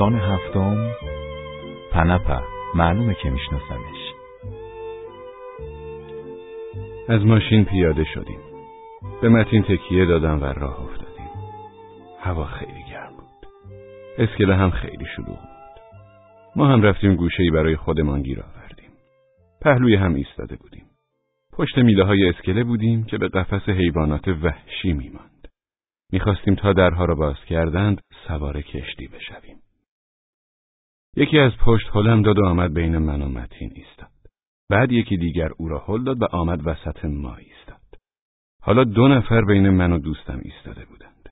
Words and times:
داستان 0.00 0.20
هفتم 0.20 0.90
پنپه. 1.92 2.40
معلومه 2.74 3.14
که 3.14 3.30
میشناسمش. 3.30 4.12
از 7.08 7.26
ماشین 7.26 7.64
پیاده 7.64 8.04
شدیم. 8.04 8.40
به 9.22 9.28
متین 9.28 9.62
تکیه 9.62 10.04
دادم 10.04 10.42
و 10.42 10.44
راه 10.44 10.84
افتادیم. 10.84 11.30
هوا 12.20 12.44
خیلی 12.44 12.84
گرم 12.90 13.12
بود. 13.16 13.50
اسکله 14.18 14.54
هم 14.54 14.70
خیلی 14.70 15.06
شلوغ 15.16 15.28
بود. 15.28 15.80
ما 16.56 16.66
هم 16.66 16.82
رفتیم 16.82 17.14
گوشه‌ای 17.14 17.50
برای 17.50 17.76
خودمان 17.76 18.22
گیر 18.22 18.40
آوردیم. 18.40 18.90
پهلوی 19.62 19.94
هم 19.94 20.14
ایستاده 20.14 20.56
بودیم. 20.56 20.84
پشت 21.52 21.78
میله 21.78 22.04
های 22.04 22.28
اسکله 22.28 22.64
بودیم 22.64 23.04
که 23.04 23.18
به 23.18 23.28
قفس 23.28 23.68
حیوانات 23.68 24.28
وحشی 24.28 24.92
میماند. 24.92 25.48
می‌خواستیم 26.12 26.54
تا 26.54 26.72
درها 26.72 27.04
را 27.04 27.14
باز 27.14 27.36
کردند 27.48 28.00
سوار 28.28 28.62
کشتی 28.62 29.08
بشویم. 29.08 29.56
یکی 31.16 31.38
از 31.38 31.52
پشت 31.64 31.86
هلم 31.94 32.22
داد 32.22 32.38
و 32.38 32.46
آمد 32.46 32.74
بین 32.74 32.98
من 32.98 33.22
و 33.22 33.28
متین 33.28 33.72
ایستاد. 33.74 34.10
بعد 34.70 34.92
یکی 34.92 35.16
دیگر 35.16 35.48
او 35.58 35.68
را 35.68 35.84
هل 35.86 36.04
داد 36.04 36.22
و 36.22 36.26
آمد 36.32 36.66
وسط 36.66 37.04
ما 37.04 37.36
ایستاد. 37.36 37.80
حالا 38.62 38.84
دو 38.84 39.08
نفر 39.08 39.44
بین 39.44 39.70
من 39.70 39.92
و 39.92 39.98
دوستم 39.98 40.40
ایستاده 40.42 40.84
بودند. 40.84 41.28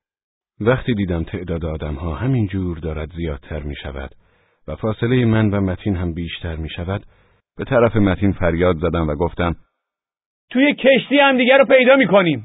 وقتی 0.60 0.94
دیدم 0.94 1.22
تعداد 1.22 1.64
آدمها 1.64 2.14
همین 2.14 2.46
جور 2.46 2.78
دارد 2.78 3.12
زیادتر 3.16 3.62
می 3.62 3.76
شود 3.76 4.10
و 4.68 4.76
فاصله 4.76 5.24
من 5.24 5.50
و 5.50 5.60
متین 5.60 5.96
هم 5.96 6.14
بیشتر 6.14 6.56
می 6.56 6.68
شود 6.68 7.06
به 7.56 7.64
طرف 7.64 7.96
متین 7.96 8.32
فریاد 8.32 8.76
زدم 8.76 9.08
و 9.08 9.14
گفتم 9.14 9.56
توی 10.50 10.74
کشتی 10.74 11.18
هم 11.18 11.38
دیگر 11.38 11.58
رو 11.58 11.64
پیدا 11.64 11.96
می 11.96 12.06
کنیم 12.06 12.44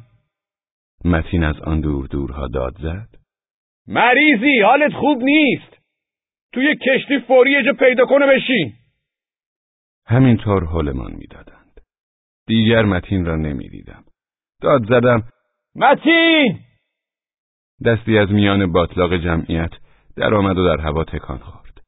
متین 1.06 1.44
از 1.44 1.62
آن 1.62 1.81
دور 1.81 2.08
دورها 2.08 2.47
داد 2.47 2.78
زد. 2.81 3.08
مریضی 3.88 4.59
حالت 4.59 4.94
خوب 4.94 5.23
نیست. 5.23 5.83
توی 6.54 6.76
کشتی 6.76 7.20
فوری 7.20 7.52
یه 7.52 7.64
جا 7.64 7.73
پیدا 7.73 8.06
کنه 8.06 8.26
بشین 8.28 8.73
همینطور 10.06 10.66
حلمان 10.66 11.12
می‌دادند. 11.12 11.82
دیگر 12.48 12.86
متین 12.86 13.26
را 13.26 13.36
نمی‌دیدم. 13.36 14.04
داد 14.62 14.86
زدم 14.86 15.24
متین! 15.76 16.59
دستی 17.86 18.18
از 18.18 18.31
میان 18.31 18.72
باطلاق 18.72 19.14
جمعیت 19.18 19.72
در 20.16 20.34
آمد 20.34 20.58
و 20.58 20.66
در 20.66 20.81
هوا 20.81 21.04
تکان 21.04 21.38
خورد. 21.38 21.81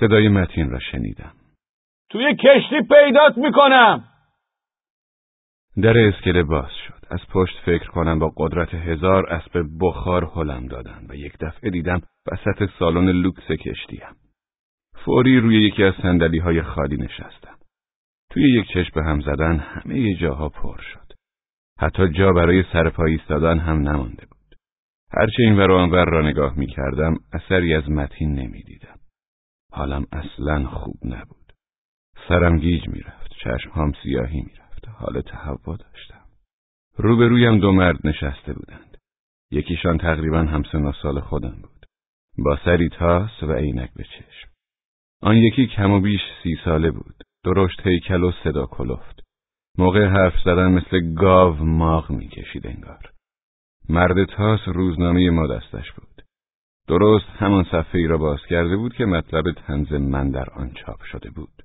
صدای 0.00 0.28
متین 0.28 0.70
را 0.70 0.78
شنیدم. 0.78 1.32
توی 2.10 2.34
کشتی 2.34 2.80
پیدات 2.88 3.38
می‌کنم. 3.38 4.04
در 5.82 5.98
اسکله 5.98 6.42
باز 6.42 6.70
شد. 6.86 6.94
از 7.10 7.20
پشت 7.32 7.58
فکر 7.58 7.88
کنم 7.88 8.18
با 8.18 8.32
قدرت 8.36 8.74
هزار 8.74 9.32
اسب 9.32 9.64
بخار 9.80 10.24
هلم 10.24 10.66
دادن 10.66 11.06
و 11.08 11.14
یک 11.14 11.32
دفعه 11.40 11.70
دیدم 11.70 12.00
وسط 12.26 12.70
سالن 12.78 13.08
لوکس 13.10 13.46
کشتیم. 13.46 14.16
فوری 15.04 15.40
روی 15.40 15.68
یکی 15.68 15.84
از 15.84 15.94
سندلی 16.02 16.38
های 16.38 16.62
خالی 16.62 16.96
نشستم. 16.96 17.58
توی 18.30 18.50
یک 18.50 18.66
چشم 18.68 18.90
به 18.94 19.04
هم 19.04 19.20
زدن 19.20 19.58
همه 19.58 20.14
جاها 20.14 20.48
پر 20.48 20.80
شد. 20.80 21.12
حتی 21.80 22.08
جا 22.08 22.32
برای 22.32 22.64
سرپا 22.72 23.04
ایستادن 23.04 23.58
هم 23.58 23.88
نمانده 23.88 24.26
بود. 24.26 24.56
هرچه 25.12 25.42
این 25.42 25.56
ور 25.56 25.72
آنور 25.72 26.04
را 26.04 26.28
نگاه 26.28 26.58
می 26.58 26.66
کردم 26.66 27.14
اثری 27.32 27.74
از 27.74 27.90
متین 27.90 28.32
نمی 28.32 28.62
دیدم. 28.62 28.98
حالم 29.72 30.06
اصلا 30.12 30.66
خوب 30.68 30.96
نبود. 31.04 31.52
سرم 32.28 32.58
گیج 32.58 32.88
می 32.88 33.00
رفت. 33.00 33.30
چشم 33.44 33.70
هم 33.74 33.92
سیاهی 34.02 34.40
می 34.40 34.52
رفت. 34.58 34.88
حال 34.88 35.20
تهوع 35.20 35.76
داشتم. 35.76 36.24
روبرویم 36.96 37.58
دو 37.58 37.72
مرد 37.72 38.06
نشسته 38.06 38.52
بودند. 38.52 38.98
یکیشان 39.50 39.98
تقریبا 39.98 40.38
همسن 40.38 40.92
سال 41.02 41.20
خودم 41.20 41.58
بود. 41.62 41.73
با 42.38 42.58
سری 42.64 42.88
تاس 42.88 43.42
و 43.42 43.52
عینک 43.52 43.90
به 43.94 44.04
چشم. 44.04 44.50
آن 45.22 45.36
یکی 45.36 45.66
کم 45.66 45.90
و 45.90 46.00
بیش 46.00 46.20
سی 46.42 46.56
ساله 46.64 46.90
بود. 46.90 47.14
درشت 47.44 47.86
هیکل 47.86 48.22
و 48.22 48.32
صدا 48.44 48.66
کلفت. 48.66 49.20
موقع 49.78 50.06
حرف 50.06 50.34
زدن 50.44 50.72
مثل 50.72 51.14
گاو 51.14 51.56
ماغ 51.56 52.10
می‌کشید 52.10 52.66
انگار. 52.66 53.10
مرد 53.88 54.24
تاس 54.24 54.60
روزنامه 54.66 55.30
ما 55.30 55.46
دستش 55.46 55.92
بود. 55.92 56.22
درست 56.88 57.26
همان 57.28 57.64
صفحه 57.64 58.00
ای 58.00 58.06
را 58.06 58.18
باز 58.18 58.40
کرده 58.50 58.76
بود 58.76 58.94
که 58.94 59.04
مطلب 59.04 59.44
تنز 59.52 59.92
من 59.92 60.30
در 60.30 60.50
آن 60.50 60.70
چاپ 60.70 61.02
شده 61.02 61.30
بود. 61.30 61.62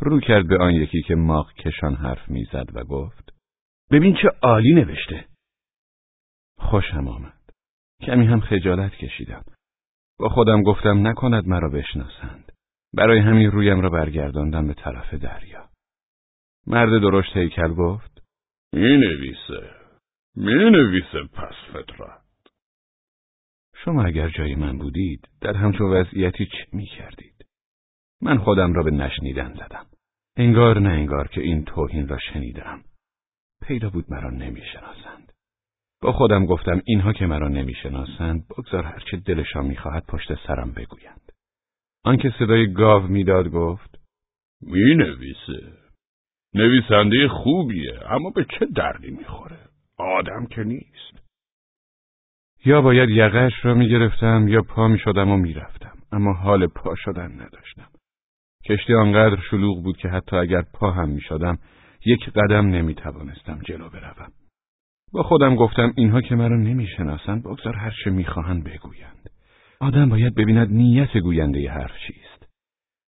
رو 0.00 0.20
کرد 0.20 0.48
به 0.48 0.58
آن 0.58 0.74
یکی 0.74 1.02
که 1.02 1.14
ماغ 1.14 1.52
کشان 1.52 1.94
حرف 1.94 2.28
می‌زد 2.28 2.66
و 2.74 2.84
گفت 2.84 3.34
ببین 3.90 4.14
چه 4.14 4.28
عالی 4.42 4.72
نوشته. 4.72 5.24
خوشم 6.58 7.08
آمد. 7.08 7.40
کمی 8.02 8.26
هم 8.26 8.40
خجالت 8.40 8.92
کشیدم. 8.92 9.44
با 10.20 10.28
خودم 10.28 10.62
گفتم 10.62 11.06
نکند 11.06 11.48
مرا 11.48 11.68
بشناسند. 11.68 12.52
برای 12.94 13.18
همین 13.18 13.50
رویم 13.50 13.80
را 13.80 13.90
برگرداندم 13.90 14.66
به 14.66 14.74
طرف 14.74 15.14
دریا. 15.14 15.68
مرد 16.66 17.00
درشت 17.02 17.36
هیکل 17.36 17.74
گفت 17.74 18.22
می 18.72 18.96
نویسه. 18.96 19.70
می 20.36 20.70
نویسه 20.70 21.22
پس 21.32 21.54
فطرت. 21.72 22.20
شما 23.84 24.04
اگر 24.04 24.28
جای 24.28 24.54
من 24.54 24.78
بودید 24.78 25.28
در 25.40 25.56
همچون 25.56 25.92
وضعیتی 25.92 26.46
چه 26.46 26.66
می 26.72 26.86
کردید؟ 26.86 27.46
من 28.22 28.38
خودم 28.38 28.72
را 28.72 28.82
به 28.82 28.90
نشنیدن 28.90 29.54
زدم. 29.54 29.86
انگار 30.36 30.78
نه 30.78 30.90
انگار 30.90 31.28
که 31.28 31.40
این 31.40 31.64
توهین 31.64 32.08
را 32.08 32.18
شنیدم. 32.18 32.82
پیدا 33.62 33.90
بود 33.90 34.04
مرا 34.12 34.30
نمی‌شناسند. 34.30 35.19
با 36.02 36.12
خودم 36.12 36.46
گفتم 36.46 36.82
اینها 36.84 37.12
که 37.12 37.26
مرا 37.26 37.48
نمی‌شناسند 37.48 38.48
بگذار 38.48 38.84
هرچه 38.84 39.16
دلشان 39.16 39.66
می‌خواهد 39.66 40.06
پشت 40.08 40.46
سرم 40.46 40.72
بگویند. 40.72 41.32
آنکه 42.04 42.34
صدای 42.38 42.72
گاو 42.72 43.02
می‌داد 43.02 43.48
گفت 43.48 44.00
می 44.62 44.94
نویسه. 44.94 45.72
نویسنده 46.54 47.28
خوبیه 47.28 48.12
اما 48.12 48.30
به 48.30 48.46
چه 48.58 48.66
دردی 48.66 49.10
می‌خوره؟ 49.10 49.58
آدم 49.98 50.46
که 50.46 50.64
نیست. 50.64 51.30
یا 52.64 52.82
باید 52.82 53.10
یقش 53.10 53.52
را 53.62 53.74
می‌گرفتم 53.74 54.48
یا 54.48 54.62
پا 54.62 54.88
می‌شدم 54.88 55.28
و 55.30 55.36
می‌رفتم 55.36 55.98
اما 56.12 56.32
حال 56.32 56.66
پا 56.66 56.94
شدن 56.96 57.32
نداشتم. 57.32 57.88
کشتی 58.64 58.94
آنقدر 58.94 59.40
شلوغ 59.50 59.82
بود 59.82 59.96
که 59.96 60.08
حتی 60.08 60.36
اگر 60.36 60.62
پا 60.62 60.90
هم 60.90 61.08
می‌شدم 61.08 61.58
یک 62.06 62.30
قدم 62.30 62.66
نمی 62.66 62.94
توانستم 62.94 63.58
جلو 63.66 63.88
بروم. 63.88 64.32
با 65.12 65.22
خودم 65.22 65.56
گفتم 65.56 65.92
اینها 65.96 66.20
که 66.20 66.34
مرا 66.34 66.56
نمی‌شناسند 66.56 67.42
بگذار 67.42 67.76
هر 67.76 67.94
چه 68.04 68.10
می‌خواهند 68.10 68.64
بگویند. 68.64 69.30
آدم 69.80 70.08
باید 70.08 70.34
ببیند 70.34 70.70
نیت 70.70 71.16
گوینده 71.16 71.70
حرف 71.70 71.92
چیست. 72.06 72.46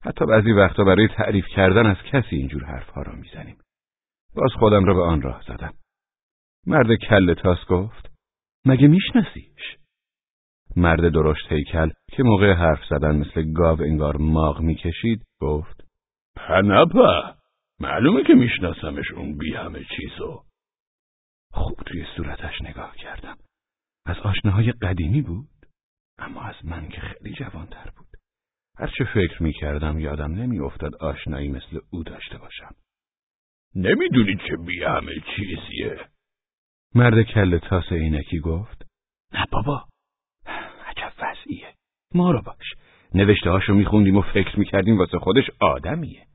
حتی 0.03 0.25
بعضی 0.25 0.51
وقتا 0.51 0.83
برای 0.83 1.07
تعریف 1.07 1.45
کردن 1.47 1.85
از 1.85 1.97
کسی 1.97 2.35
اینجور 2.35 2.65
حرفها 2.65 3.01
را 3.01 3.13
می‌زنیم. 3.13 3.57
باز 4.35 4.51
خودم 4.59 4.85
را 4.85 4.93
به 4.93 5.01
آن 5.01 5.21
راه 5.21 5.41
زدم. 5.47 5.73
مرد 6.67 6.95
کل 6.95 7.33
تاس 7.33 7.65
گفت 7.65 8.11
مگه 8.65 8.87
میشناسیش؟ 8.87 9.77
مرد 10.75 11.09
درشت 11.09 11.51
هیکل 11.51 11.89
که 12.11 12.23
موقع 12.23 12.53
حرف 12.53 12.85
زدن 12.89 13.17
مثل 13.17 13.51
گاو 13.53 13.81
انگار 13.81 14.17
ماغ 14.17 14.61
می‌کشید 14.61 15.23
گفت 15.41 15.83
پنپه 16.35 17.33
معلومه 17.79 18.23
که 18.23 18.33
میشناسمش 18.33 19.11
اون 19.11 19.37
بی 19.37 19.53
همه 19.53 19.79
چیزو 19.79 20.43
خوب 21.51 21.79
توی 21.85 22.05
صورتش 22.15 22.61
نگاه 22.61 22.95
کردم. 22.95 23.37
از 24.05 24.17
آشناهای 24.17 24.71
قدیمی 24.71 25.21
بود 25.21 25.49
اما 26.17 26.41
از 26.41 26.65
من 26.65 26.89
که 26.89 27.01
خیلی 27.01 27.33
جوانتر 27.33 27.89
بود. 27.97 28.07
هرچه 28.77 29.03
فکر 29.13 29.43
می‌کردم 29.43 29.99
یادم 29.99 30.31
نمیافتاد 30.31 30.95
آشنایی 30.95 31.49
مثل 31.49 31.79
او 31.89 32.03
داشته 32.03 32.37
باشم. 32.37 32.75
نمی‌دونی 33.75 34.37
چه 34.47 34.57
بی 34.57 34.83
همه 34.83 35.15
چیزیه. 35.35 36.09
مرد 36.95 37.21
کل 37.21 37.57
تاس 37.57 37.91
اینکی 37.91 38.39
گفت 38.39 38.85
نه 39.33 39.45
بابا 39.51 39.87
عجب 40.85 41.13
وضعیه. 41.19 41.75
ما 42.15 42.31
رو 42.31 42.41
باش. 42.41 42.73
نوشته 43.13 43.49
هاشو 43.49 43.73
میخوندیم 43.73 44.17
و 44.17 44.21
فکر 44.21 44.59
می‌کردیم 44.59 44.97
واسه 44.97 45.19
خودش 45.19 45.49
آدمیه. 45.59 46.27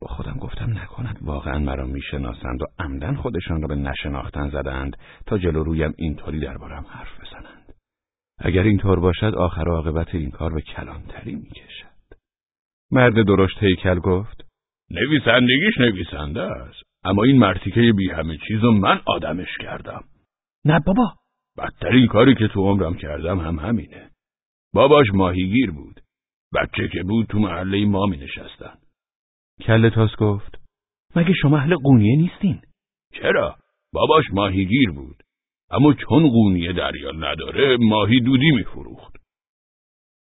با 0.00 0.08
خودم 0.08 0.36
گفتم 0.40 0.78
نکند 0.78 1.18
واقعا 1.22 1.58
مرا 1.58 1.86
می‌شناسند 1.86 2.62
و 2.62 2.66
عمدن 2.78 3.14
خودشان 3.14 3.62
را 3.62 3.68
به 3.68 3.74
نشناختن 3.74 4.50
زدند 4.50 4.96
تا 5.26 5.38
جلو 5.38 5.64
رویم 5.64 5.94
اینطوری 5.98 6.40
دربارم 6.40 6.86
حرف 6.88 7.20
بزنند. 7.20 7.74
اگر 8.38 8.62
اینطور 8.62 9.00
باشد 9.00 9.34
آخر 9.34 9.68
عاقبت 9.68 10.14
این 10.14 10.30
کار 10.30 10.54
به 10.54 10.60
کلانتری 10.60 11.34
می‌کشد. 11.34 11.86
مرد 12.90 13.26
درشت 13.26 13.62
هیکل 13.62 13.98
گفت 13.98 14.46
نویسندگیش 14.90 15.78
نویسنده 15.78 16.42
است 16.42 16.82
اما 17.04 17.22
این 17.24 17.38
مرتیکه 17.38 17.92
بی 17.96 18.10
همه 18.10 18.38
چیز 18.48 18.64
و 18.64 18.72
من 18.72 19.00
آدمش 19.06 19.58
کردم. 19.60 20.04
نه 20.64 20.80
بابا. 20.86 21.14
بدترین 21.58 22.06
کاری 22.06 22.34
که 22.34 22.48
تو 22.48 22.60
عمرم 22.60 22.94
کردم 22.94 23.40
هم 23.40 23.58
همینه. 23.58 24.10
باباش 24.74 25.06
ماهیگیر 25.14 25.70
بود. 25.70 26.00
بچه 26.54 26.88
که 26.88 27.02
بود 27.02 27.26
تو 27.26 27.38
محله 27.38 27.86
ما 27.86 28.06
می 28.06 28.16
نشستن. 28.16 28.74
کل 29.60 29.88
تاس 29.88 30.10
گفت 30.18 30.60
مگه 31.16 31.32
شما 31.42 31.56
اهل 31.56 31.76
قونیه 31.76 32.16
نیستین؟ 32.16 32.60
چرا؟ 33.12 33.56
باباش 33.92 34.24
ماهیگیر 34.32 34.90
بود 34.90 35.22
اما 35.70 35.94
چون 35.94 36.28
قونیه 36.28 36.72
دریا 36.72 37.10
نداره 37.10 37.76
ماهی 37.80 38.20
دودی 38.20 38.50
میفروخت 38.50 39.16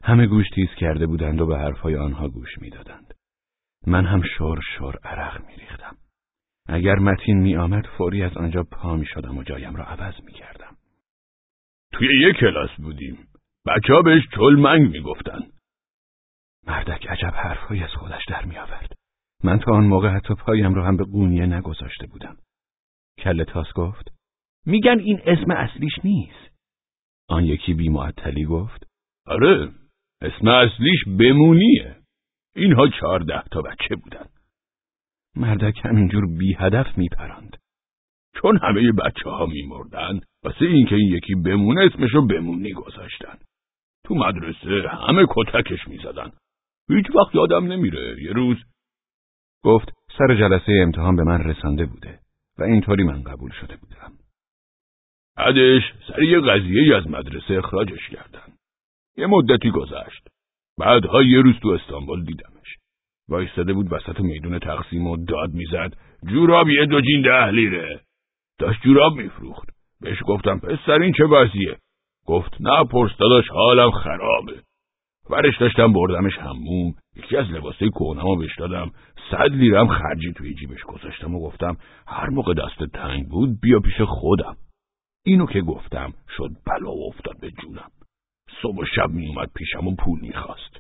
همه 0.04 0.28
گوش 0.28 0.46
تیز 0.50 0.70
کرده 0.78 1.08
بودند 1.08 1.42
و 1.42 1.46
به 1.46 1.58
حرفهای 1.58 1.96
آنها 1.96 2.28
گوش 2.28 2.50
می‌دادند. 2.62 3.14
من 3.88 4.06
هم 4.06 4.22
شور 4.38 4.60
شور 4.78 4.96
عرق 5.04 5.46
میریختم. 5.46 5.98
اگر 6.68 6.96
متین 6.96 7.38
می 7.38 7.56
آمد 7.56 7.86
فوری 7.98 8.24
از 8.24 8.38
آنجا 8.38 8.64
پا 8.64 8.96
می 8.96 9.06
شدم 9.06 9.38
و 9.38 9.44
جایم 9.44 9.76
را 9.76 9.84
عوض 9.84 10.14
می 10.24 10.34
کردم. 10.34 10.76
توی 11.94 12.08
یک 12.30 12.36
کلاس 12.36 12.70
بودیم. 12.78 13.28
بچه 13.66 13.94
ها 13.94 14.02
بهش 14.02 14.24
چلمنگ 14.36 14.92
می 14.92 15.02
گفتن. 15.02 15.40
مردک 16.68 17.08
عجب 17.08 17.34
حرفهایی 17.36 17.84
از 17.84 17.92
خودش 17.92 18.26
در 18.28 18.46
می 18.46 18.58
آورد. 18.58 18.95
من 19.46 19.60
تا 19.60 19.72
آن 19.72 19.84
موقع 19.84 20.08
حتی 20.08 20.36
پایم 20.36 20.74
را 20.74 20.86
هم 20.86 20.98
به 20.98 21.04
قونیه 21.04 21.46
نگذاشته 21.46 22.08
بودم. 22.08 22.38
کل 23.18 23.44
تاس 23.44 23.68
گفت 23.76 24.12
میگن 24.66 25.00
این 25.00 25.22
اسم 25.26 25.52
اصلیش 25.52 25.94
نیست. 26.04 26.56
آن 27.30 27.46
یکی 27.46 27.74
بی 27.74 27.90
معطلی 27.90 28.46
گفت 28.46 28.88
آره 29.26 29.72
اسم 30.22 30.48
اصلیش 30.48 31.04
بمونیه. 31.20 31.96
اینها 32.56 32.88
چهارده 32.88 33.44
تا 33.52 33.62
بچه 33.62 33.96
بودن. 33.96 34.26
مردک 35.36 35.80
همینجور 35.84 36.26
بی 36.40 36.54
هدف 36.54 36.98
می 36.98 37.10
پرند. 37.10 37.58
چون 38.42 38.60
همه 38.64 38.92
بچه 38.92 39.30
ها 39.30 39.46
می 39.46 39.62
مردن 39.68 40.20
واسه 40.44 40.66
اینکه 40.66 40.96
این 40.96 41.14
یکی 41.14 41.36
بمونه 41.36 41.82
اسمشو 41.82 42.28
بمونی 42.28 42.74
گذاشتن. 42.74 43.38
تو 44.06 44.16
مدرسه 44.16 44.90
همه 45.08 45.26
کتکش 45.30 45.88
می 45.88 45.98
زدن. 45.98 46.32
هیچ 46.90 47.06
وقت 47.16 47.36
یادم 47.36 47.72
نمیره 47.72 48.24
یه 48.24 48.32
روز 48.32 48.58
گفت 49.66 49.94
سر 50.18 50.36
جلسه 50.36 50.72
امتحان 50.84 51.16
به 51.16 51.24
من 51.24 51.44
رسانده 51.44 51.86
بوده 51.86 52.20
و 52.60 52.64
اینطوری 52.64 53.04
من 53.04 53.24
قبول 53.24 53.52
شده 53.52 53.76
بودم. 53.76 54.12
بعدش 55.38 55.82
سر 56.08 56.24
یه 56.24 56.40
قضیه 56.40 56.96
از 56.96 57.08
مدرسه 57.08 57.54
اخراجش 57.54 58.10
کردن. 58.10 58.54
یه 59.18 59.28
مدتی 59.28 59.72
گذشت. 59.72 60.28
بعدها 60.80 61.24
یه 61.24 61.42
روز 61.42 61.56
تو 61.62 61.70
استانبول 61.70 62.26
دیدمش. 62.26 62.76
وایستاده 63.30 63.74
بود 63.74 63.94
وسط 63.94 64.20
میدون 64.20 64.60
تقسیم 64.60 65.08
و 65.08 65.26
داد 65.26 65.50
می‌زد 65.54 65.98
جوراب 66.30 66.70
یه 66.70 66.86
دو 66.86 67.02
جین 67.02 67.22
ده 67.22 67.52
لیره. 67.52 68.02
داشت 68.60 68.82
جوراب 68.82 69.14
میفروخت. 69.14 69.70
بهش 70.02 70.18
گفتم 70.28 70.60
پسر 70.60 71.02
این 71.02 71.14
چه 71.18 71.26
وضعیه؟ 71.26 71.78
گفت 72.26 72.54
نه 72.60 72.84
پرس 72.84 73.12
داداش 73.20 73.48
حالم 73.48 73.92
خرابه. 73.92 74.62
ورش 75.30 75.58
داشتم 75.58 75.94
بردمش 75.94 76.38
هموم 76.38 76.96
یکی 77.16 77.38
از 77.38 77.46
لباسه 77.46 77.90
کهنمو 77.90 78.36
بهش 78.36 78.60
دادم. 78.60 78.92
صد 79.32 79.52
لیرم 79.52 79.88
خرجی 79.88 80.34
توی 80.34 80.54
جیبش 80.54 80.84
گذاشتم 80.84 81.36
و 81.36 81.40
گفتم 81.40 81.78
هر 82.08 82.30
موقع 82.30 82.54
دست 82.54 82.92
تنگ 82.94 83.28
بود 83.28 83.62
بیا 83.62 83.80
پیش 83.80 84.02
خودم. 84.02 84.58
اینو 85.26 85.46
که 85.46 85.62
گفتم 85.62 86.14
شد 86.38 86.52
بلا 86.66 86.92
و 86.92 87.08
افتاد 87.14 87.40
به 87.40 87.52
جونم. 87.52 87.92
صبح 88.62 88.78
و 88.78 88.86
شب 88.96 89.10
میومد 89.10 89.52
پیشم 89.56 89.88
و 89.88 89.96
پول 89.96 90.20
می‌خواست. 90.22 90.80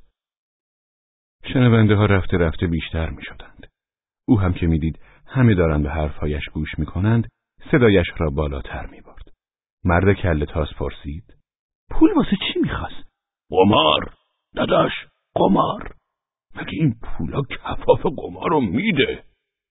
شنونده 1.53 1.95
ها 1.95 2.05
رفته 2.05 2.37
رفته 2.37 2.67
بیشتر 2.67 3.09
می‌شدند. 3.09 3.67
او 4.27 4.39
هم 4.39 4.53
که 4.53 4.67
می‌دید 4.67 4.99
همه 5.25 5.55
دارند 5.55 5.83
به 5.83 5.89
حرفهایش 5.89 6.49
گوش 6.53 6.79
می‌کنند 6.79 7.27
صدایش 7.71 8.07
را 8.17 8.29
بالاتر 8.29 8.85
می‌برد. 8.85 9.31
مرد 9.83 10.13
کل 10.13 10.45
تاس 10.45 10.73
پرسید 10.73 11.37
پول 11.89 12.13
واسه 12.15 12.37
چی 12.47 12.59
می‌خواست؟ 12.59 13.09
قمار. 13.49 14.13
داداش 14.55 14.91
قمار. 15.35 15.95
مگه 16.55 16.71
این 16.71 16.95
پولا 17.01 17.41
کفاف 17.41 18.05
قمار 18.17 18.49
رو 18.49 18.61
میده؟ 18.61 19.23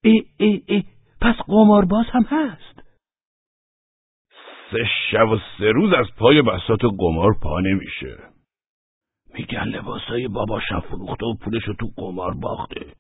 ای 0.05 0.23
ای 0.37 0.63
ای 0.69 0.85
پس 1.21 1.35
قمارباز 1.47 2.07
هم 2.13 2.23
هست. 2.23 2.83
سه 4.71 4.85
شب 5.11 5.29
و 5.29 5.39
سه 5.59 5.71
روز 5.71 5.93
از 5.93 6.07
پای 6.17 6.43
بسات 6.43 6.81
قمار 6.99 7.35
پا 7.43 7.61
نمیشه. 7.61 8.19
میگن 9.35 9.65
لباسای 9.65 10.29
باباشم 10.29 10.81
فروخته 10.81 11.27
و 11.27 11.35
پولشو 11.35 11.73
تو 11.73 11.91
قمار 11.97 12.35
باخته. 12.35 12.93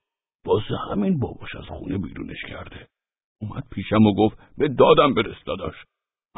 واسه 0.46 0.74
همین 0.90 1.18
باباش 1.18 1.54
از 1.56 1.64
خونه 1.64 1.98
بیرونش 1.98 2.44
کرده. 2.48 2.88
اومد 3.40 3.62
پیشم 3.70 4.02
و 4.06 4.14
گفت 4.14 4.38
به 4.58 4.68
دادم 4.68 5.14
برس 5.14 5.44
داداش. 5.46 5.74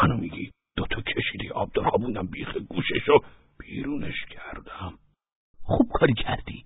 منو 0.03 0.17
میگی 0.17 0.51
دوتا 0.77 1.01
کشیدی 1.01 1.51
آب 1.51 1.73
در 1.73 1.83
خوابوندم 1.83 2.27
بیخ 2.27 2.57
گوششو 2.57 3.19
بیرونش 3.59 4.25
کردم. 4.31 4.99
خوب 5.63 5.89
کاری 5.93 6.15
کردی. 6.15 6.65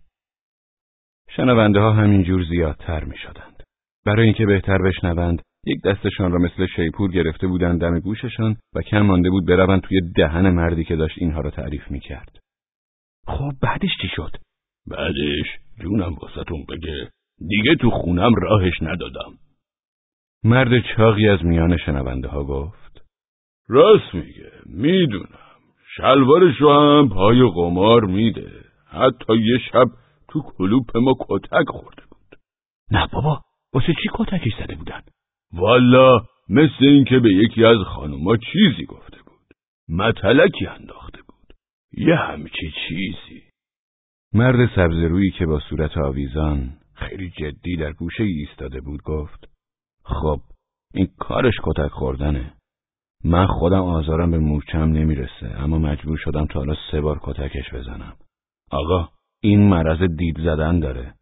شنونده 1.36 1.80
ها 1.80 1.92
همینجور 1.92 2.44
زیادتر 2.44 3.04
می 3.04 3.16
شدند. 3.18 3.62
برای 4.06 4.24
اینکه 4.24 4.46
بهتر 4.46 4.78
بشنوند 4.78 5.42
یک 5.66 5.82
دستشان 5.84 6.32
را 6.32 6.38
مثل 6.38 6.66
شیپور 6.76 7.10
گرفته 7.10 7.46
بودند 7.46 7.80
دم 7.80 7.98
گوششان 7.98 8.56
و 8.74 8.82
کم 8.82 9.00
مانده 9.00 9.30
بود 9.30 9.46
بروند 9.46 9.80
توی 9.80 10.00
دهن 10.16 10.50
مردی 10.50 10.84
که 10.84 10.96
داشت 10.96 11.16
اینها 11.18 11.40
را 11.40 11.50
تعریف 11.50 11.90
می 11.90 12.00
کرد. 12.00 12.38
خب 13.26 13.52
بعدش 13.62 13.90
چی 14.02 14.08
شد؟ 14.16 14.36
بعدش 14.86 15.46
جونم 15.80 16.14
واسطون 16.14 16.64
بگه 16.68 17.10
دیگه 17.48 17.74
تو 17.74 17.90
خونم 17.90 18.34
راهش 18.34 18.82
ندادم. 18.82 19.32
مرد 20.44 20.84
چاقی 20.96 21.28
از 21.28 21.44
میان 21.44 21.76
شنونده 21.76 22.28
ها 22.28 22.44
گفت 22.44 23.04
راست 23.68 24.14
میگه 24.14 24.52
می‌دونم 24.66 25.38
شلوارشو 25.96 26.72
هم 26.72 27.08
پای 27.08 27.50
قمار 27.54 28.04
میده 28.04 28.50
حتی 28.86 29.36
یه 29.36 29.58
شب 29.72 29.86
تو 30.30 30.42
کلوپ 30.42 30.96
ما 30.96 31.14
کتک 31.20 31.68
خورده 31.68 32.02
بود. 32.10 32.38
نه 32.90 33.06
بابا 33.12 33.40
واسه 33.74 33.92
چی 34.02 34.08
کتکش 34.14 34.52
زده 34.64 34.74
بودن؟ 34.74 35.02
والا 35.52 36.18
مثل 36.48 36.80
اینکه 36.80 37.18
به 37.18 37.34
یکی 37.34 37.64
از 37.64 37.78
خانوما 37.86 38.36
چیزی 38.36 38.84
گفته 38.86 39.16
بود. 39.26 39.54
متلکی 39.88 40.66
انداخته 40.66 41.18
بود. 41.22 41.54
یه 41.92 42.16
همچی 42.16 42.72
چیزی. 42.88 43.42
مرد 44.34 44.70
سبزرویی 44.76 45.30
که 45.30 45.46
با 45.46 45.60
صورت 45.60 45.98
آویزان 45.98 46.76
خیلی 46.94 47.30
جدی 47.30 47.76
در 47.76 47.92
گوشه 47.92 48.24
ایستاده 48.24 48.80
بود 48.80 49.02
گفت 49.02 49.48
خب 50.02 50.40
این 50.94 51.08
کارش 51.18 51.54
کتک 51.62 51.90
خوردنه. 51.90 52.54
من 53.24 53.46
خودم 53.46 53.82
آزارم 53.82 54.30
به 54.30 54.38
مورچم 54.38 54.78
نمی‌رسه 54.78 55.46
اما 55.56 55.78
مجبور 55.78 56.16
شدم 56.16 56.46
تا 56.46 56.58
حالا 56.58 56.76
سه 56.90 57.00
بار 57.00 57.20
کتکش 57.22 57.74
بزنم. 57.74 58.16
آقا 58.70 59.08
این 59.42 59.68
مرض 59.68 60.02
دید 60.02 60.36
زدن 60.38 60.80
داره. 60.80 61.14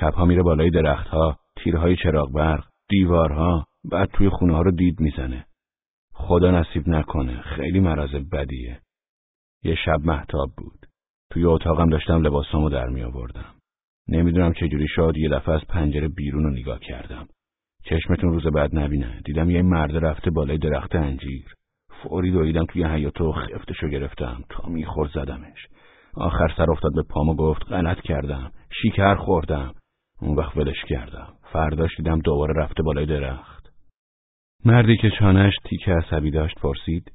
شبها 0.00 0.24
میره 0.24 0.42
بالای 0.42 0.70
درختها 0.70 1.38
تیرهای 1.56 1.96
چراغ 1.96 2.32
برق 2.32 2.64
دیوارها 2.88 3.66
بعد 3.90 4.10
توی 4.12 4.28
خونه 4.28 4.54
ها 4.54 4.62
رو 4.62 4.70
دید 4.70 5.00
می‌زنه. 5.00 5.46
خدا 6.12 6.50
نصیب 6.50 6.88
نکنه 6.88 7.40
خیلی 7.40 7.80
مرض 7.80 8.14
بدیه. 8.14 8.80
یه 9.64 9.74
شب 9.84 10.00
محتاب 10.04 10.52
بود. 10.56 10.86
توی 11.30 11.44
اتاقم 11.44 11.88
داشتم 11.88 12.22
لباسامو 12.22 12.70
در 12.70 12.86
می 12.86 13.02
آوردم 13.02 13.54
نمی‌دونم 14.08 14.52
چجوری 14.52 14.86
شد 14.88 15.12
یه 15.16 15.28
دفعه 15.28 15.54
از 15.54 15.60
پنجره 15.68 16.08
بیرون 16.08 16.44
رو 16.44 16.50
نگاه 16.50 16.78
کردم. 16.78 17.28
چشمتون 17.84 18.32
روز 18.32 18.46
بعد 18.46 18.76
نبینه. 18.78 19.20
دیدم 19.24 19.50
یه 19.50 19.62
مرد 19.62 20.04
رفته 20.04 20.30
بالای 20.30 20.58
درخت 20.58 20.94
انجیر. 20.94 21.54
فوری 22.02 22.30
دویدم 22.30 22.64
توی 22.64 22.84
حیاتو 22.84 23.32
خفتشو 23.32 23.88
گرفتم. 23.88 24.44
تا 24.48 24.68
میخور 24.68 25.10
زدمش. 25.14 25.66
آخر 26.16 26.52
سر 26.56 26.70
افتاد 26.70 26.94
به 26.94 27.02
پام 27.02 27.28
و 27.28 27.34
گفت 27.34 27.72
غلط 27.72 28.00
کردم 28.00 28.52
شیکر 28.82 29.14
خوردم. 29.14 29.74
اون 30.20 30.36
وقت 30.36 30.56
ولش 30.56 30.84
کردم. 30.88 31.28
فرداش 31.52 31.96
دیدم 31.96 32.18
دوباره 32.18 32.54
رفته 32.62 32.82
بالای 32.82 33.06
درخت. 33.06 33.66
مردی 34.64 34.96
که 34.96 35.10
چانش 35.10 35.54
تیکه 35.64 35.92
عصبی 35.92 36.30
داشت 36.30 36.60
پرسید 36.60 37.12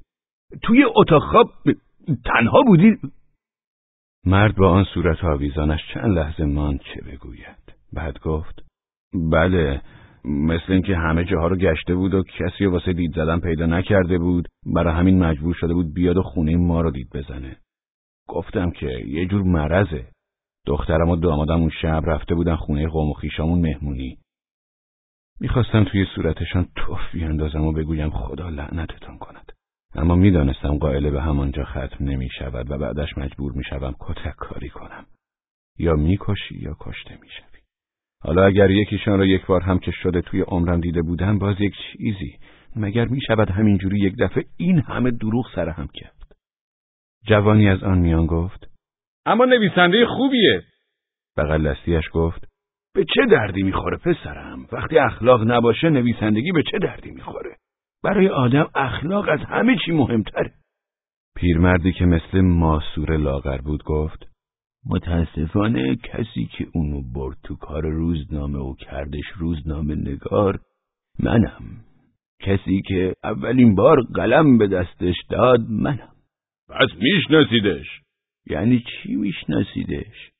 توی 0.62 0.84
اتاق 0.96 1.22
خواب 1.22 1.50
تنها 2.24 2.62
بودی؟ 2.66 2.96
مرد 4.26 4.56
با 4.56 4.70
آن 4.70 4.84
صورت 4.84 5.24
آویزانش 5.24 5.80
چند 5.94 6.18
لحظه 6.18 6.44
ماند 6.44 6.80
چه 6.80 7.00
بگوید. 7.00 7.74
بعد 7.92 8.18
گفت 8.18 8.64
بله 9.32 9.82
مثل 10.24 10.72
اینکه 10.72 10.96
همه 10.96 11.24
جاها 11.24 11.46
رو 11.46 11.56
گشته 11.56 11.94
بود 11.94 12.14
و 12.14 12.22
کسی 12.22 12.66
واسه 12.66 12.92
دید 12.92 13.14
زدن 13.14 13.40
پیدا 13.40 13.66
نکرده 13.66 14.18
بود 14.18 14.48
برای 14.74 14.94
همین 14.94 15.24
مجبور 15.24 15.54
شده 15.54 15.74
بود 15.74 15.94
بیاد 15.94 16.16
و 16.16 16.22
خونه 16.22 16.56
ما 16.56 16.80
رو 16.80 16.90
دید 16.90 17.08
بزنه. 17.14 17.56
گفتم 18.28 18.70
که 18.70 18.86
یه 19.06 19.26
جور 19.26 19.42
مرزه 19.42 20.06
دخترم 20.66 21.08
و 21.08 21.16
دامادم 21.16 21.60
اون 21.60 21.70
شب 21.82 22.02
رفته 22.06 22.34
بودن 22.34 22.56
خونه 22.56 22.88
قوم 22.88 23.10
و 23.10 23.14
خیشامون 23.14 23.60
مهمونی. 23.60 24.18
می‌خواستم 25.40 25.84
توی 25.84 26.06
صورتشان 26.14 26.68
توف 26.76 27.00
بیاندازم 27.12 27.64
و 27.64 27.72
بگویم 27.72 28.10
خدا 28.10 28.48
لعنتتون 28.48 29.18
کند. 29.18 29.52
اما 29.94 30.14
می‌دانستم 30.14 30.78
قائله 30.78 31.10
به 31.10 31.22
همانجا 31.22 31.64
ختم 31.64 32.04
نمی 32.04 32.28
شود 32.38 32.70
و 32.70 32.78
بعدش 32.78 33.18
مجبور 33.18 33.52
می 33.52 33.64
شوم 33.64 33.94
کتک 34.00 34.34
کاری 34.36 34.68
کنم. 34.68 35.06
یا 35.78 35.92
می‌کشی 35.92 36.58
یا 36.58 36.76
کشته 36.80 37.18
می‌شوی. 37.22 37.60
حالا 38.22 38.44
اگر 38.44 38.70
یکیشان 38.70 39.18
را 39.18 39.26
یک 39.26 39.46
بار 39.46 39.60
هم 39.60 39.78
که 39.78 39.90
شده 39.90 40.22
توی 40.22 40.40
عمرم 40.40 40.80
دیده 40.80 41.02
بودم 41.02 41.38
باز 41.38 41.60
یک 41.60 41.74
چیزی. 41.92 42.38
مگر 42.76 43.04
می 43.04 43.20
شود 43.26 43.50
همینجوری 43.50 43.98
یک 43.98 44.14
دفعه 44.18 44.44
این 44.56 44.78
همه 44.78 45.10
دروغ 45.10 45.46
سر 45.54 45.68
هم 45.68 45.88
کرد؟ 45.94 46.21
جوانی 47.26 47.68
از 47.68 47.82
آن 47.82 47.98
میان 47.98 48.26
گفت 48.26 48.66
اما 49.26 49.44
نویسنده 49.44 50.06
خوبیه. 50.06 50.62
بغل 51.36 51.72
دستیش 51.72 52.04
گفت 52.12 52.48
به 52.94 53.04
چه 53.04 53.26
دردی 53.30 53.62
می‌خوره 53.62 53.96
پسرم؟ 53.96 54.66
وقتی 54.72 54.98
اخلاق 54.98 55.42
نباشه 55.50 55.90
نویسندگی 55.90 56.52
به 56.52 56.62
چه 56.62 56.78
دردی 56.78 57.10
می‌خوره؟ 57.10 57.56
برای 58.04 58.28
آدم 58.28 58.70
اخلاق 58.74 59.28
از 59.28 59.40
همه 59.40 59.76
چی 59.84 59.92
مهمتره. 59.92 60.52
پیرمردی 61.36 61.92
که 61.92 62.04
مثل 62.04 62.40
ماسور 62.40 63.16
لاغر 63.16 63.58
بود 63.58 63.82
گفت 63.84 64.28
متاسفانه 64.86 65.96
کسی 65.96 66.48
که 66.52 66.66
اونو 66.74 67.02
برد 67.14 67.36
تو 67.42 67.56
کار 67.56 67.82
روزنامه 67.82 68.58
و 68.58 68.74
کردش 68.74 69.24
روزنامه 69.36 69.94
نگار 69.94 70.60
منم. 71.18 71.84
کسی 72.40 72.82
که 72.88 73.14
اولین 73.24 73.74
بار 73.74 74.02
قلم 74.14 74.58
به 74.58 74.66
دستش 74.66 75.14
داد 75.30 75.60
منم. 75.70 76.11
پس 76.68 76.88
میشناسیدش. 76.98 77.86
یعنی 78.46 78.80
چی 78.80 79.16
میشناسیدش؟ 79.16 80.30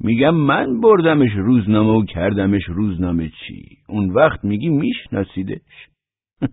میگم 0.00 0.34
من 0.34 0.80
بردمش 0.80 1.30
روزنامه 1.32 1.90
و 1.90 2.04
کردمش 2.04 2.62
روزنامه 2.68 3.28
چی؟ 3.28 3.78
اون 3.88 4.10
وقت 4.10 4.44
میگی 4.44 4.68
میشناسیدش؟ 4.68 5.88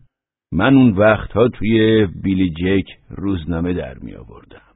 من 0.59 0.75
اون 0.75 0.91
وقتها 0.91 1.47
توی 1.47 2.05
بیلی 2.05 2.49
جک 2.49 2.97
روزنامه 3.09 3.73
در 3.73 3.97
می 3.97 4.15
آوردم 4.15 4.67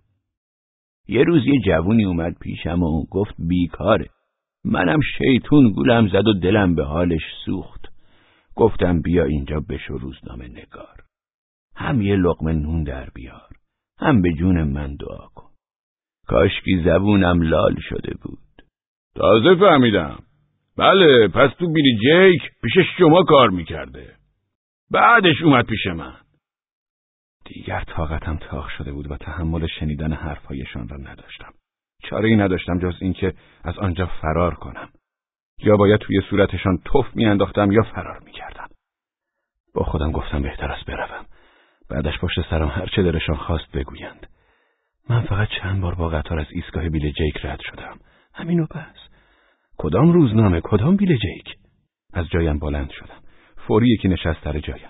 یه 1.07 1.23
روز 1.23 1.41
یه 1.45 1.59
جوونی 1.65 2.05
اومد 2.05 2.35
پیشم 2.41 2.83
و 2.83 3.05
گفت 3.05 3.35
بیکاره. 3.39 4.09
منم 4.65 4.99
شیطون 5.17 5.71
گولم 5.71 6.07
زد 6.07 6.27
و 6.27 6.33
دلم 6.33 6.75
به 6.75 6.83
حالش 6.85 7.21
سوخت. 7.45 7.85
گفتم 8.55 9.01
بیا 9.01 9.25
اینجا 9.25 9.59
بشو 9.59 9.97
روزنامه 9.97 10.47
نگار. 10.47 11.03
هم 11.75 12.01
یه 12.01 12.15
لقمه 12.15 12.53
نون 12.53 12.83
در 12.83 13.09
بیار. 13.09 13.49
هم 14.01 14.21
به 14.21 14.31
جون 14.39 14.63
من 14.63 14.95
دعا 14.95 15.27
کن. 15.35 15.49
کاشکی 16.27 16.83
زبونم 16.85 17.41
لال 17.41 17.75
شده 17.89 18.13
بود. 18.23 18.39
تازه 19.15 19.55
فهمیدم. 19.55 20.19
بله 20.77 21.27
پس 21.27 21.49
تو 21.59 21.73
بیلی 21.73 21.97
جیک 21.97 22.41
پیش 22.61 22.73
شما 22.97 23.23
کار 23.23 23.49
می‌کرده. 23.49 24.15
بعدش 24.91 25.41
اومد 25.43 25.65
پیش 25.65 25.87
من. 25.87 26.17
دیگر 27.45 27.83
طاقتم 27.83 28.37
تاق 28.37 28.69
شده 28.77 28.91
بود 28.91 29.11
و 29.11 29.17
تحمل 29.17 29.67
شنیدن 29.79 30.13
حرفهایشان 30.13 30.87
را 30.89 30.97
نداشتم. 30.97 31.53
چاره 32.03 32.29
ای 32.29 32.35
نداشتم 32.35 32.79
جز 32.79 33.01
اینکه 33.01 33.33
از 33.63 33.77
آنجا 33.77 34.05
فرار 34.05 34.55
کنم. 34.55 34.89
یا 35.63 35.77
باید 35.77 35.99
توی 35.99 36.21
صورتشان 36.29 36.77
توف 36.85 37.05
میانداختم 37.15 37.71
یا 37.71 37.83
فرار 37.83 38.19
می‌کردم. 38.19 38.67
با 39.73 39.83
خودم 39.83 40.11
گفتم 40.11 40.41
بهتر 40.41 40.71
است 40.71 40.85
بروم. 40.85 41.25
بعدش 41.91 42.19
پشت 42.19 42.49
سرم 42.49 42.67
هرچه 42.67 43.03
دلشان 43.03 43.35
خواست 43.35 43.71
بگویند. 43.73 44.27
من 45.09 45.21
فقط 45.21 45.47
چند 45.61 45.81
بار 45.81 45.95
با 45.95 46.09
قطار 46.09 46.39
از 46.39 46.45
ایستگاه 46.49 46.89
بیل 46.89 47.11
جیک 47.11 47.45
رد 47.45 47.59
شدم. 47.59 47.99
همینو 48.33 48.65
بس 48.65 48.95
کدام 49.77 50.11
روزنامه؟ 50.11 50.61
کدام 50.63 50.95
بیل 50.95 51.17
جیک؟ 51.17 51.55
از 52.13 52.25
جایم 52.29 52.59
بلند 52.59 52.89
شدم. 52.89 53.21
فوری 53.57 53.89
یکی 53.89 54.07
نشست 54.07 54.43
سر 54.43 54.59
جایم. 54.59 54.89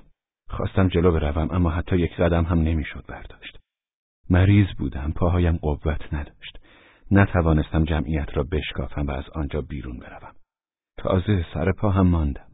خواستم 0.50 0.88
جلو 0.88 1.12
بروم 1.12 1.52
اما 1.52 1.70
حتی 1.70 1.98
یک 1.98 2.16
قدم 2.16 2.44
هم 2.44 2.62
نمی‌شد 2.62 3.06
برداشت. 3.08 3.58
مریض 4.30 4.68
بودم 4.78 5.12
پاهایم 5.16 5.58
قوت 5.58 6.14
نداشت. 6.14 6.58
نتوانستم 7.12 7.84
جمعیت 7.84 8.38
را 8.38 8.44
بشکافم 8.44 9.08
و 9.08 9.12
از 9.12 9.30
آنجا 9.36 9.62
بیرون 9.62 9.98
بروم. 9.98 10.34
تازه 10.98 11.46
سر 11.54 11.72
پا 11.72 11.90
هم 11.90 12.08
ماندم. 12.08 12.51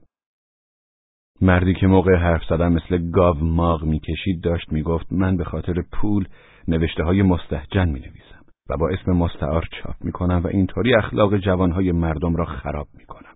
مردی 1.41 1.74
که 1.74 1.88
موقع 1.88 2.15
حرف 2.15 2.44
زدن 2.50 2.74
مثل 2.74 3.12
گاو 3.12 3.38
ماغ 3.38 3.84
می‌کشید 3.84 4.41
داشت 4.44 4.72
می‌گفت 4.72 5.08
من 5.12 5.38
به 5.38 5.44
خاطر 5.44 5.82
پول 5.91 6.27
نوشته 6.67 7.03
های 7.03 7.22
مستحجن 7.22 7.89
می 7.89 8.00
نویسم 8.00 8.46
و 8.70 8.77
با 8.77 8.89
اسم 8.89 9.12
مستعار 9.12 9.67
چاپ 9.72 9.96
می 10.01 10.12
کنم 10.12 10.41
و 10.44 10.48
اینطوری 10.48 10.96
اخلاق 10.96 11.38
جوانهای 11.38 11.91
مردم 11.91 12.36
را 12.36 12.46
خراب 12.46 12.88
می 12.94 13.06
کنم. 13.06 13.36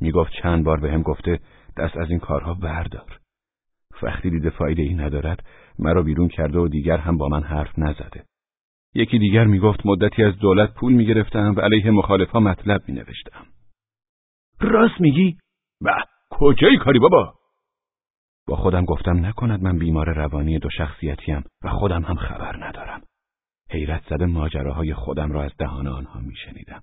می 0.00 0.12
گفت 0.12 0.32
چند 0.42 0.64
بار 0.64 0.80
به 0.80 0.92
هم 0.92 1.02
گفته 1.02 1.40
دست 1.76 1.96
از 1.96 2.10
این 2.10 2.18
کارها 2.18 2.54
بردار. 2.54 3.18
وقتی 4.02 4.30
دیده 4.30 4.50
فایده 4.50 4.82
ای 4.82 4.94
ندارد 4.94 5.46
مرا 5.78 6.02
بیرون 6.02 6.28
کرده 6.28 6.58
و 6.58 6.68
دیگر 6.68 6.96
هم 6.96 7.18
با 7.18 7.28
من 7.28 7.42
حرف 7.42 7.78
نزده. 7.78 8.24
یکی 8.94 9.18
دیگر 9.18 9.44
می 9.44 9.58
گفت 9.58 9.86
مدتی 9.86 10.24
از 10.24 10.38
دولت 10.38 10.74
پول 10.74 10.92
می 10.92 11.06
گرفتم 11.06 11.54
و 11.56 11.60
علیه 11.60 11.90
مخالفا 11.90 12.40
مطلب 12.40 12.80
می 12.88 12.94
نوشتم. 12.94 13.46
راست 14.60 15.00
میگی؟ 15.00 15.38
به 15.80 15.90
کجایی 16.42 16.78
کاری 16.78 16.98
بابا؟ 16.98 17.34
با 18.46 18.56
خودم 18.56 18.84
گفتم 18.84 19.26
نکند 19.26 19.62
من 19.62 19.78
بیمار 19.78 20.14
روانی 20.14 20.58
دو 20.58 20.68
شخصیتیم 20.70 21.44
و 21.64 21.68
خودم 21.68 22.02
هم 22.02 22.14
خبر 22.14 22.66
ندارم. 22.66 23.02
حیرت 23.70 24.02
زده 24.10 24.26
ماجراهای 24.26 24.94
خودم 24.94 25.32
را 25.32 25.42
از 25.42 25.50
دهان 25.58 25.86
آنها 25.86 26.20
میشنیدم. 26.20 26.82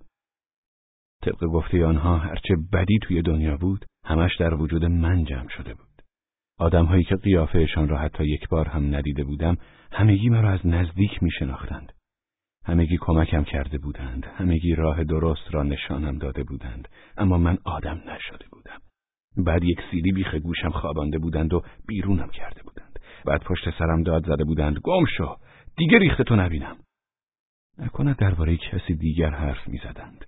طبق 1.24 1.46
گفته 1.46 1.86
آنها 1.86 2.18
هرچه 2.18 2.56
بدی 2.74 3.00
توی 3.01 3.22
دنیا 3.22 3.58
بود 3.58 3.86
همش 4.06 4.38
در 4.39 4.54
وجود 4.54 4.86
من 4.86 5.24
جمع 5.24 5.50
شده 5.50 5.74
بود. 5.74 6.01
آدمهایی 6.60 7.04
که 7.04 7.16
قیافهشان 7.16 7.88
را 7.89 7.98
حتی 7.98 8.24
یک 8.24 8.50
بار 8.50 8.68
هم 8.68 8.96
ندیده 8.96 9.24
بودم 9.24 9.58
همگی 9.92 10.30
مرا 10.30 10.50
از 10.50 10.60
نزدیک 10.66 11.24
می 11.24 11.32
شناختند. 11.32 11.94
همگی 12.66 12.98
کمکم 13.01 13.44
کرده 13.44 13.78
بودند. 13.78 14.25
همگی 14.25 14.75
راه 14.75 15.04
درست 15.04 15.54
را 15.54 15.63
نشانم 15.63 16.18
داده 16.18 16.44
بودند. 16.44 16.88
اما 17.18 17.38
من 17.38 17.58
آدم 17.66 18.01
نشده 18.08 18.46
بودم. 18.51 18.82
بعد 19.50 19.63
یک 19.63 19.79
سیلی 19.91 20.12
بیخ 20.12 20.36
گوشم 20.36 20.70
خوابانده 20.70 21.20
بودند 21.20 21.53
و 21.53 21.63
بیرونم 21.88 22.29
کرده 22.29 22.63
بودند. 22.63 23.00
بعد 23.25 23.44
پشت 23.44 23.77
سرم 23.79 24.03
داد 24.03 24.25
زده 24.25 24.44
بودند. 24.44 24.79
گم 24.84 25.06
شو. 25.18 25.36
دیگه 25.77 25.98
ریخته 25.98 26.24
تو 26.24 26.36
نبینم. 26.36 26.77
نکند 27.77 28.18
درباره 28.18 28.58
کسی 28.58 28.96
دیگر 28.96 29.29
حرف 29.29 29.68
می 29.68 29.77
زدند. 29.77 30.25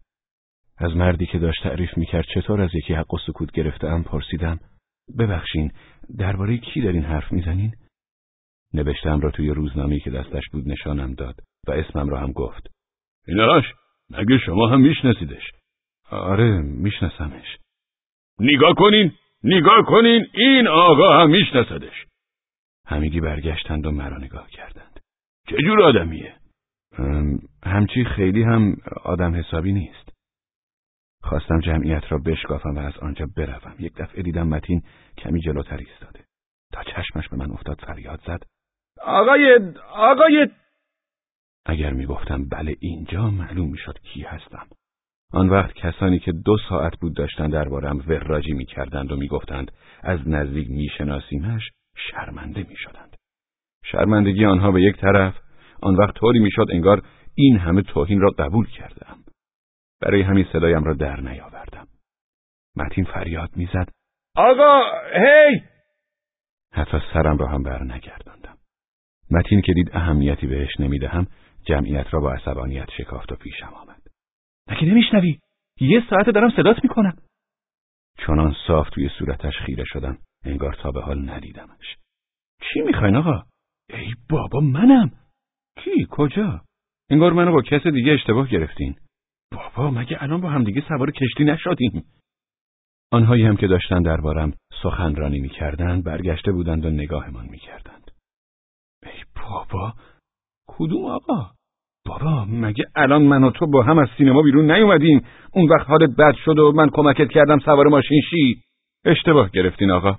از 0.78 0.96
مردی 0.96 1.26
که 1.26 1.40
داشت 1.40 1.64
تعریف 1.64 1.98
می 1.98 2.06
کرد 2.06 2.26
چطور 2.36 2.62
از 2.62 2.70
یکی 2.74 2.94
حق 2.94 3.14
و 3.14 3.18
سکوت 3.28 3.52
گرفتم 3.52 4.04
پرسیدم 4.04 4.60
ببخشین 5.20 5.72
درباره 6.18 6.58
کی 6.58 6.82
دارین 6.82 7.04
حرف 7.04 7.32
می‌زنین؟ 7.32 7.72
نوشتم 8.74 9.20
را 9.20 9.32
توی 9.32 9.50
روزنامه‌ای 9.50 10.00
که 10.00 10.12
دستش 10.12 10.44
بود 10.52 10.68
نشانم 10.68 11.14
داد 11.14 11.36
و 11.68 11.72
اسمم 11.72 12.10
را 12.10 12.20
هم 12.20 12.32
گفت. 12.32 12.68
ایناش 13.28 13.66
مگه 14.10 14.38
شما 14.38 14.68
هم 14.68 14.82
میشناسیدش؟ 14.82 15.52
آره 16.12 16.62
میشناسمش. 16.62 17.58
نگاه 18.42 18.74
کنین 18.78 19.12
نگاه 19.44 19.86
کنین 19.88 20.28
این 20.34 20.68
آقا 20.68 21.18
هم 21.18 21.30
میشناسدش. 21.30 22.06
همگی 22.88 23.22
برگشتند 23.22 23.86
و 23.86 23.92
مرا 23.92 24.18
نگاه 24.18 24.50
کردند. 24.50 25.00
چه 25.50 25.58
جور 25.58 25.84
آدمیه؟ 25.84 26.36
همچی 27.66 28.04
خیلی 28.04 28.44
هم 28.44 28.76
آدم 29.04 29.36
حسابی 29.36 29.72
نیست. 29.72 30.12
خواستم 31.24 31.60
جمعیت 31.60 32.04
را 32.10 32.18
بشکافم 32.18 32.76
و 32.76 32.80
از 32.80 32.98
آنجا 32.98 33.26
بروم 33.38 33.76
یک 33.80 33.94
دفعه 33.94 34.24
دیدم 34.24 34.48
متین 34.48 34.84
کمی 35.18 35.42
جلوتر 35.42 35.78
ایستاده 35.78 36.26
تا 36.74 36.84
چشمش 36.84 37.30
به 37.30 37.38
من 37.38 37.52
افتاد 37.52 37.80
فریاد 37.88 38.22
زد 38.28 38.44
آقای 39.02 39.74
آقای 39.92 40.48
اگر 41.66 41.94
می‌گفتم 41.94 42.50
بله 42.50 42.76
اینجا 42.80 43.30
معلوم 43.30 43.70
می‌شد 43.70 44.00
کی 44.00 44.22
هستم 44.22 44.68
آن 45.34 45.50
وقت 45.50 45.74
کسانی 45.74 46.20
که 46.20 46.32
دو 46.32 46.58
ساعت 46.70 47.00
بود 47.00 47.16
داشتن 47.16 47.50
دربارم 47.50 48.04
وراجی 48.08 48.54
می‌کردند 48.54 49.12
و 49.12 49.16
می‌گفتند 49.16 49.72
از 50.04 50.20
نزدیک 50.28 50.70
میشناسیمش 50.70 51.70
شرمنده 51.98 52.66
می‌شدند 52.70 53.16
شرمندگی 53.86 54.46
آنها 54.46 54.72
به 54.72 54.82
یک 54.82 54.98
طرف 54.98 55.36
آن 55.82 55.96
وقت 55.96 56.16
طوری 56.16 56.40
می‌شد 56.40 56.66
انگار 56.70 57.02
این 57.36 57.58
همه 57.58 57.82
توهین 57.82 58.22
را 58.22 58.30
قبول 58.30 58.68
کردم 58.68 59.18
برای 60.02 60.22
همین 60.22 60.46
صدایم 60.54 60.84
را 60.84 60.94
در 60.94 61.22
نیاوردم. 61.22 61.88
متین 62.76 63.06
فریاد 63.06 63.50
می‌زد. 63.56 63.90
آقا 64.36 64.82
هی! 65.14 65.62
حتی 66.74 66.98
سرم 67.14 67.38
را 67.38 67.48
هم 67.48 67.64
بر 67.64 67.84
نگرداندم. 67.84 68.58
متین 69.32 69.62
که 69.62 69.74
دید 69.74 69.90
اهمیتی 69.94 70.48
بهش 70.48 70.80
نمی‌دهم 70.80 71.28
جمعیت 71.66 72.14
را 72.14 72.20
با 72.20 72.34
عصبانیت 72.34 72.90
شکافت 72.98 73.32
و 73.32 73.36
پیشم 73.36 73.74
آمد. 73.74 74.01
مگه 74.72 74.86
نمیشنوی؟ 74.86 75.40
یه 75.82 76.04
ساعت 76.10 76.30
دارم 76.30 76.50
صدات 76.50 76.84
می‌کنم. 76.84 77.18
چنان 78.18 78.56
صاف 78.68 78.90
توی 78.90 79.10
صورتش 79.20 79.58
خیره 79.58 79.84
شدم 79.88 80.18
انگار 80.46 80.74
تا 80.74 80.92
به 80.92 81.02
حال 81.02 81.30
ندیدمش. 81.30 81.98
چی 82.62 82.82
می‌خواین 82.82 83.16
آقا؟ 83.16 83.44
ای 83.90 84.14
بابا 84.30 84.60
منم. 84.60 85.12
کی 85.76 86.08
کجا؟ 86.10 86.62
انگار 87.10 87.34
منو 87.34 87.52
با 87.52 87.62
کس 87.62 87.88
دیگه 87.88 88.12
اشتباه 88.12 88.48
گرفتین. 88.48 88.96
بابا 89.52 89.92
مگه 89.92 90.24
الان 90.24 90.42
با 90.42 90.50
همدیگه 90.50 90.84
سوار 90.88 91.12
کشتی 91.12 91.44
نشدیم 91.44 92.06
آنهایی 93.12 93.46
هم 93.46 93.58
که 93.58 93.68
داشتن 93.68 94.02
دربارم 94.02 94.54
سخنرانی 94.84 95.40
می‌کردند 95.40 96.04
برگشته 96.04 96.52
بودند 96.52 96.86
و 96.86 96.90
نگاهمان 96.90 97.46
می‌کردند 97.46 98.12
ای 99.04 99.24
بابا 99.36 99.94
کدوم 100.68 101.06
آقا 101.06 101.52
بابا 102.12 102.46
مگه 102.46 102.86
الان 102.96 103.22
من 103.22 103.44
و 103.44 103.52
تو 103.52 103.68
با 103.68 103.84
هم 103.84 104.00
از 104.00 104.08
سینما 104.18 104.42
بیرون 104.42 104.72
نیومدیم؟ 104.72 105.22
اون 105.54 105.70
وقت 105.70 105.90
حالت 105.90 106.10
بد 106.20 106.36
شد 106.46 106.60
و 106.60 106.72
من 106.72 106.90
کمکت 106.90 107.30
کردم 107.30 107.60
سوار 107.60 107.88
ماشین 107.88 108.22
شی. 108.30 108.62
اشتباه 109.06 109.50
گرفتین 109.50 109.92
آقا. 109.92 110.18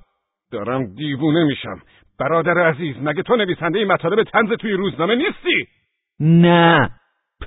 دارم 0.52 0.94
دیوونه 0.94 1.44
میشم. 1.44 1.82
برادر 2.20 2.58
عزیز 2.58 2.96
مگه 3.00 3.22
تو 3.22 3.37
نویسنده 3.37 3.78
این 3.78 3.92
مطالب 3.92 4.25
تنز 4.25 4.52
توی 4.52 4.72
روزنامه 4.72 5.14
نیستی؟ 5.14 5.66
نه 6.20 6.90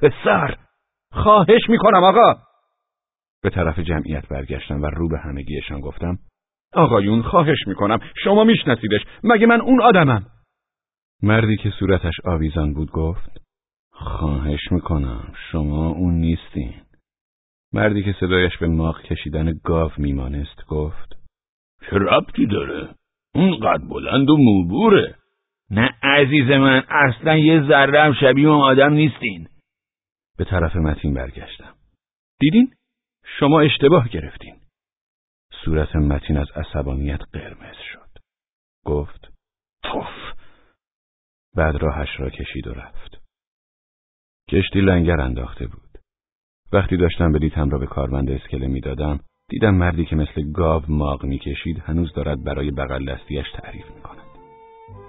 پسر. 0.01 0.55
خواهش 1.11 1.69
می‌کنم 1.69 2.03
آقا. 2.03 2.35
به 3.43 3.49
طرف 3.49 3.79
جمعیت 3.79 4.27
برگشتم 4.27 4.81
و 4.81 4.85
رو 4.85 5.09
به 5.09 5.19
همگیشان 5.19 5.79
گفتم 5.79 6.17
آقایون 6.73 7.21
خواهش 7.21 7.59
می‌کنم 7.67 7.99
شما 8.23 8.43
میشناسیدش. 8.43 9.01
مگه 9.23 9.45
من 9.45 9.61
اون 9.61 9.81
آدمم؟ 9.81 10.25
مردی 11.23 11.57
که 11.57 11.69
صورتش 11.69 12.13
آویزان 12.25 12.73
بود 12.73 12.91
گفت 12.91 13.44
خواهش 13.95 14.71
می‌کنم. 14.71 15.33
شما 15.51 15.89
اون 15.89 16.13
نیستین. 16.13 16.73
مردی 17.73 18.03
که 18.03 18.15
صدایش 18.19 18.57
به 18.57 18.67
ماغ 18.67 19.01
کشیدن 19.01 19.53
گاو 19.63 19.91
میمانست 19.97 20.65
گفت 20.67 21.15
چه 21.81 21.97
ربطی 21.97 22.45
داره؟ 22.45 22.95
اون 23.35 23.59
قد 23.59 23.81
بلند 23.89 24.29
و 24.29 24.37
موبوره. 24.37 25.15
نه 25.71 25.89
عزیز 26.03 26.49
من 26.49 26.83
اصلا 26.89 27.37
یه 27.37 27.67
ذره 27.67 28.03
هم 28.03 28.13
شبیه 28.13 28.47
اون 28.47 28.61
آدم 28.61 28.93
نیستین. 28.93 29.47
به 30.37 30.45
طرف 30.45 30.75
متین 30.75 31.13
برگشتم. 31.13 31.75
دیدین؟ 32.39 32.73
شما 33.39 33.59
اشتباه 33.59 34.09
گرفتین. 34.09 34.55
صورت 35.65 35.95
متین 35.95 36.37
از 36.37 36.47
عصبانیت 36.55 37.21
قرمز 37.33 37.75
شد. 37.93 38.09
گفت 38.85 39.31
توف. 39.83 40.33
بعد 41.55 41.75
راهش 41.75 42.19
را 42.19 42.29
کشید 42.29 42.67
و 42.67 42.73
رفت. 42.73 43.24
کشتی 44.51 44.81
لنگر 44.81 45.21
انداخته 45.21 45.67
بود. 45.67 45.81
وقتی 46.73 46.97
داشتم 46.97 47.31
بلیتم 47.31 47.69
را 47.69 47.77
به 47.77 47.85
کارمند 47.85 48.31
اسکله 48.31 48.67
می‌دادم 48.67 49.19
دیدم 49.49 49.75
مردی 49.75 50.05
که 50.05 50.15
مثل 50.15 50.51
گاو 50.51 50.81
ماغ 50.87 51.23
می‌کشید 51.23 51.83
هنوز 51.85 52.13
دارد 52.13 52.43
برای 52.43 52.71
بغل 52.71 53.05
دستیش 53.05 53.45
تعریف 53.53 53.85
می‌کند. 53.95 54.25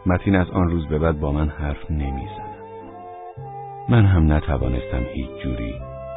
متین 0.07 0.37
از 0.37 0.51
آن 0.51 0.69
روز 0.69 0.87
به 0.87 0.99
بعد 0.99 1.21
با 1.21 1.33
من 1.33 1.49
حرف 1.49 1.91
نمی‌زند. 1.91 2.57
من 3.89 4.05
هم 4.05 4.33
نتوانستم 4.33 5.03
هیچ 5.15 5.31
جوری 5.43 5.75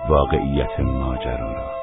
واقعیت 0.10 0.80
ماجرا 0.80 1.54
را 1.54 1.79